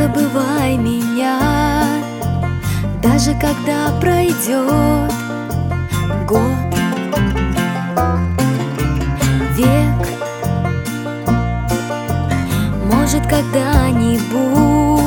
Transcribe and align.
забывай 0.00 0.78
меня, 0.78 1.84
даже 3.02 3.34
когда 3.34 3.90
пройдет 4.00 5.12
год, 6.26 6.74
век. 9.56 10.08
Может, 12.90 13.26
когда-нибудь, 13.26 15.02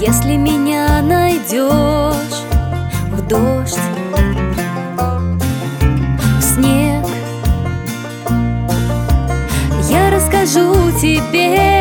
если 0.00 0.34
меня 0.34 1.00
найдешь 1.02 2.42
в 3.12 3.28
дождь, 3.28 3.78
в 6.38 6.42
снег, 6.42 7.06
я 9.88 10.10
расскажу 10.10 10.90
тебе 11.00 11.75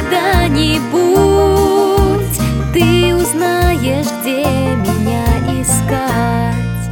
когда-нибудь 0.00 0.80
ты 2.72 3.14
узнаешь, 3.14 4.06
где 4.20 4.44
меня 4.76 5.24
искать. 5.60 6.90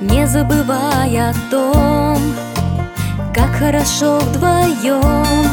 Не 0.00 0.26
забывай 0.26 1.18
о 1.18 1.34
том, 1.50 2.18
как 3.34 3.50
хорошо 3.56 4.18
вдвоем 4.20 5.46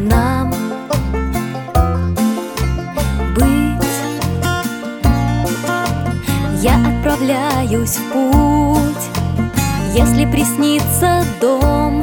нам 0.00 0.50
быть. 3.34 3.96
Я 6.62 6.76
отправляюсь 6.88 7.96
в 7.96 8.12
путь, 8.12 9.10
если 9.94 10.24
приснится 10.26 11.24
дом 11.40 12.02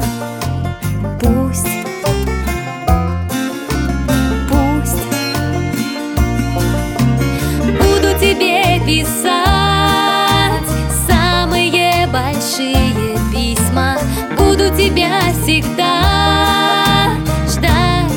всегда 15.44 17.18
ждать. 17.46 18.12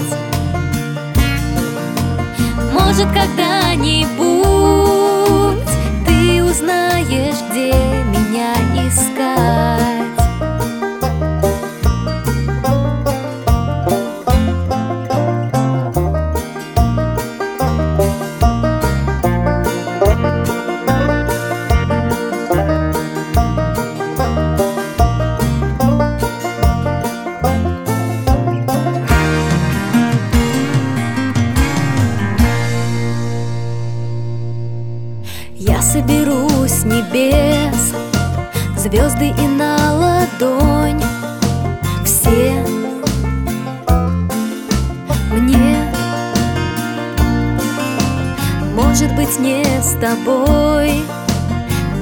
Может, 2.72 3.08
когда-нибудь 3.08 3.47
соберу 35.88 36.50
с 36.68 36.84
небес. 36.84 37.94
Звезды 38.76 39.30
и 39.30 39.48
на 39.48 39.78
ладонь 39.94 41.02
Все. 42.04 42.62
Мне 45.32 45.94
Может 48.76 49.16
быть 49.16 49.40
не 49.40 49.64
с 49.82 49.94
тобой. 50.02 51.04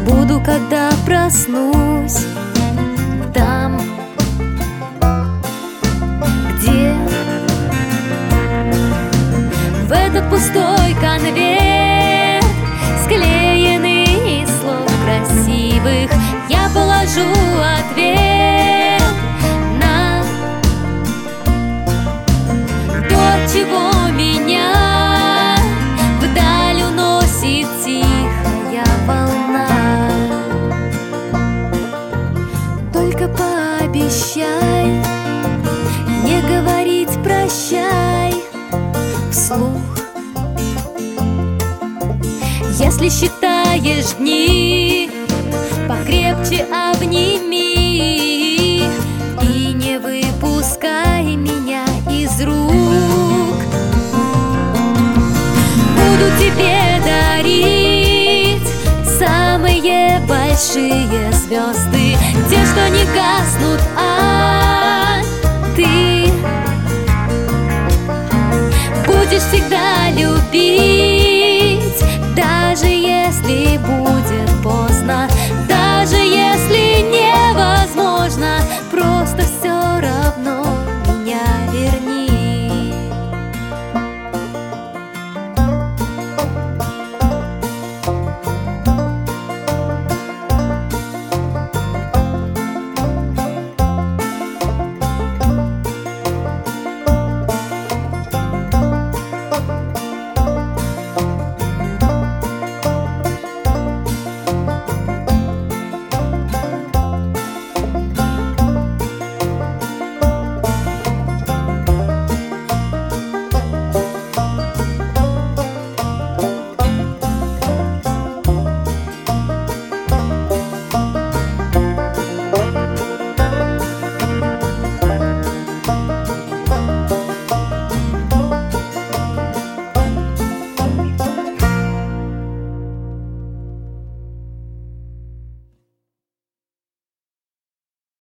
Буду, 0.06 0.40
когда 0.40 0.91
проснусь 1.06 2.25
Там 3.34 3.81
Где 6.53 6.94
В 9.88 9.91
этот 9.91 10.29
пустой 10.29 10.94
конверт 11.01 11.64
ответ 17.91 19.01
на 19.79 20.23
То, 23.09 23.53
чего 23.53 24.09
меня 24.12 25.57
Вдаль 26.22 26.84
уносит 26.84 27.68
тихая 27.84 28.85
волна. 29.07 29.68
Только 32.94 33.28
пообещай 33.28 34.85
Не 36.24 36.41
говорить 36.41 37.09
прощай 37.24 38.34
вслух. 39.31 39.81
Если 42.78 43.09
считаешь 43.09 44.13
дни, 44.18 45.09
покрепче 45.88 46.66
обними 46.66 47.64
выпускай 50.21 51.35
меня 51.35 51.85
из 52.09 52.41
рук. 52.41 53.59
Буду 55.95 56.27
тебе 56.39 57.01
дарить 57.03 58.67
самые 59.19 60.19
большие 60.27 61.31
звезды. 61.33 62.15
Те, 62.49 62.65
что 62.65 62.89
не 62.89 63.05
гаснут, 63.13 63.81
а 63.97 65.21
ты 65.75 66.31
Будешь 69.05 69.41
всегда 69.41 70.09
любить. 70.11 70.94